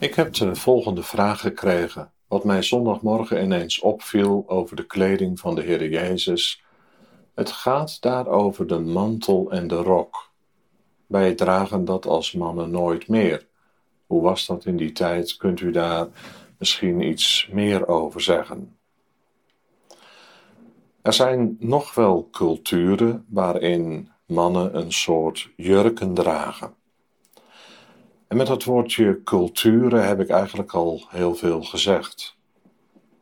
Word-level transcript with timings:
Ik 0.00 0.14
heb 0.14 0.34
de 0.34 0.54
volgende 0.54 1.02
vraag 1.02 1.40
gekregen, 1.40 2.12
wat 2.28 2.44
mij 2.44 2.62
zondagmorgen 2.62 3.42
ineens 3.42 3.80
opviel 3.80 4.44
over 4.46 4.76
de 4.76 4.86
kleding 4.86 5.40
van 5.40 5.54
de 5.54 5.62
Heer 5.62 5.88
Jezus. 5.88 6.64
Het 7.34 7.50
gaat 7.50 8.02
daar 8.02 8.26
over 8.26 8.66
de 8.66 8.78
mantel 8.78 9.50
en 9.50 9.68
de 9.68 9.76
rok. 9.76 10.30
Wij 11.06 11.34
dragen 11.34 11.84
dat 11.84 12.06
als 12.06 12.32
mannen 12.32 12.70
nooit 12.70 13.08
meer. 13.08 13.46
Hoe 14.06 14.22
was 14.22 14.46
dat 14.46 14.64
in 14.64 14.76
die 14.76 14.92
tijd? 14.92 15.36
Kunt 15.36 15.60
u 15.60 15.70
daar 15.70 16.08
misschien 16.58 17.00
iets 17.00 17.48
meer 17.52 17.88
over 17.88 18.20
zeggen? 18.20 18.76
Er 21.02 21.12
zijn 21.12 21.56
nog 21.58 21.94
wel 21.94 22.28
culturen 22.30 23.24
waarin 23.28 24.10
mannen 24.26 24.76
een 24.76 24.92
soort 24.92 25.50
jurken 25.56 26.14
dragen. 26.14 26.74
En 28.30 28.36
met 28.36 28.46
dat 28.46 28.64
woordje 28.64 29.20
culturen 29.24 30.06
heb 30.06 30.20
ik 30.20 30.28
eigenlijk 30.28 30.72
al 30.72 31.02
heel 31.08 31.34
veel 31.34 31.62
gezegd. 31.62 32.36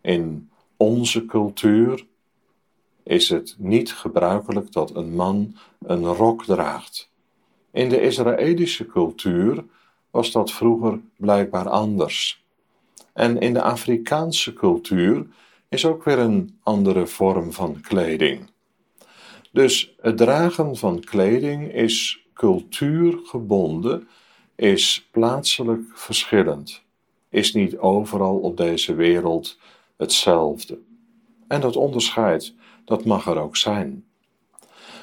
In 0.00 0.50
onze 0.76 1.26
cultuur 1.26 2.06
is 3.02 3.28
het 3.28 3.54
niet 3.58 3.92
gebruikelijk 3.92 4.72
dat 4.72 4.94
een 4.94 5.14
man 5.14 5.56
een 5.78 6.04
rok 6.04 6.44
draagt. 6.44 7.10
In 7.72 7.88
de 7.88 8.00
Israëlische 8.00 8.86
cultuur 8.86 9.64
was 10.10 10.32
dat 10.32 10.52
vroeger 10.52 11.00
blijkbaar 11.16 11.68
anders. 11.68 12.44
En 13.12 13.38
in 13.38 13.52
de 13.52 13.62
Afrikaanse 13.62 14.52
cultuur 14.52 15.26
is 15.68 15.86
ook 15.86 16.04
weer 16.04 16.18
een 16.18 16.58
andere 16.62 17.06
vorm 17.06 17.52
van 17.52 17.80
kleding. 17.80 18.50
Dus 19.52 19.94
het 20.00 20.16
dragen 20.16 20.76
van 20.76 21.00
kleding 21.00 21.72
is 21.72 22.26
cultuurgebonden, 22.34 24.08
is 24.54 25.08
plaatselijk 25.10 25.82
verschillend, 25.94 26.82
is 27.28 27.52
niet 27.52 27.78
overal 27.78 28.38
op 28.38 28.56
deze 28.56 28.94
wereld 28.94 29.58
hetzelfde. 29.96 30.78
En 31.48 31.60
dat 31.60 31.76
onderscheid, 31.76 32.54
dat 32.84 33.04
mag 33.04 33.26
er 33.26 33.38
ook 33.38 33.56
zijn. 33.56 34.04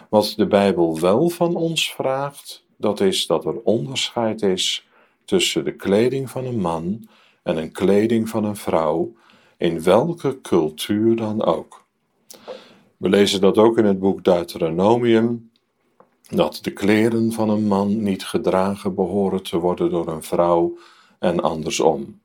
Wat 0.09 0.33
de 0.35 0.47
Bijbel 0.47 0.99
wel 0.99 1.29
van 1.29 1.55
ons 1.55 1.93
vraagt, 1.93 2.65
dat 2.77 2.99
is 2.99 3.27
dat 3.27 3.45
er 3.45 3.61
onderscheid 3.61 4.41
is 4.41 4.87
tussen 5.25 5.63
de 5.63 5.75
kleding 5.75 6.29
van 6.29 6.45
een 6.45 6.59
man 6.59 7.07
en 7.43 7.57
een 7.57 7.71
kleding 7.71 8.29
van 8.29 8.43
een 8.43 8.55
vrouw, 8.55 9.13
in 9.57 9.83
welke 9.83 10.41
cultuur 10.41 11.15
dan 11.15 11.43
ook. 11.43 11.85
We 12.97 13.09
lezen 13.09 13.41
dat 13.41 13.57
ook 13.57 13.77
in 13.77 13.85
het 13.85 13.99
boek 13.99 14.23
Deuteronomium, 14.23 15.51
dat 16.29 16.59
de 16.61 16.71
kleren 16.71 17.31
van 17.31 17.49
een 17.49 17.67
man 17.67 18.03
niet 18.03 18.25
gedragen 18.25 18.95
behoren 18.95 19.43
te 19.43 19.57
worden 19.57 19.89
door 19.89 20.07
een 20.07 20.23
vrouw 20.23 20.77
en 21.19 21.39
andersom. 21.39 22.21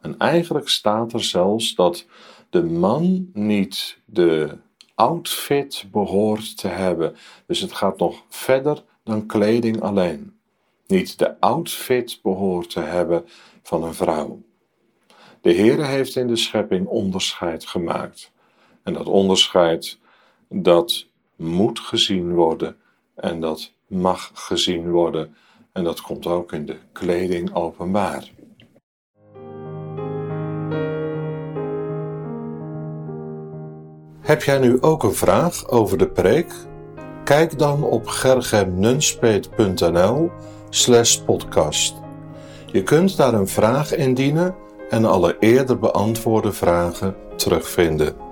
En 0.00 0.18
eigenlijk 0.18 0.68
staat 0.68 1.12
er 1.12 1.24
zelfs 1.24 1.74
dat 1.74 2.06
de 2.50 2.62
man 2.62 3.30
niet 3.32 3.98
de 4.04 4.58
outfit 4.94 5.86
behoort 5.90 6.56
te 6.58 6.68
hebben. 6.68 7.16
Dus 7.46 7.60
het 7.60 7.72
gaat 7.72 7.98
nog 7.98 8.22
verder 8.28 8.84
dan 9.04 9.26
kleding 9.26 9.80
alleen. 9.80 10.38
Niet 10.86 11.18
de 11.18 11.40
outfit 11.40 12.18
behoort 12.22 12.70
te 12.70 12.80
hebben 12.80 13.24
van 13.62 13.82
een 13.84 13.94
vrouw. 13.94 14.42
De 15.40 15.54
Heere 15.54 15.84
heeft 15.84 16.16
in 16.16 16.26
de 16.26 16.36
schepping 16.36 16.86
onderscheid 16.86 17.66
gemaakt. 17.66 18.32
En 18.82 18.92
dat 18.92 19.06
onderscheid, 19.06 19.98
dat 20.48 21.06
moet 21.36 21.80
gezien 21.80 22.34
worden 22.34 22.76
en 23.14 23.40
dat 23.40 23.72
mag 23.86 24.30
gezien 24.34 24.90
worden. 24.90 25.34
En 25.72 25.84
dat 25.84 26.00
komt 26.00 26.26
ook 26.26 26.52
in 26.52 26.66
de 26.66 26.76
kleding 26.92 27.54
openbaar. 27.54 28.32
Heb 34.20 34.42
jij 34.42 34.58
nu 34.58 34.80
ook 34.80 35.02
een 35.02 35.14
vraag 35.14 35.68
over 35.68 35.98
de 35.98 36.08
preek? 36.08 36.52
Kijk 37.24 37.58
dan 37.58 37.82
op 37.82 38.06
gergemnunspeet.nl 38.06 40.30
slash 40.70 41.16
podcast. 41.16 41.94
Je 42.66 42.82
kunt 42.82 43.16
daar 43.16 43.34
een 43.34 43.48
vraag 43.48 43.94
indienen 43.94 44.54
en 44.90 45.04
alle 45.04 45.36
eerder 45.38 45.78
beantwoorde 45.78 46.52
vragen 46.52 47.16
terugvinden. 47.36 48.23